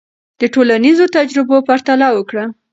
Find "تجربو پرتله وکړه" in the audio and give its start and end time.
1.17-2.45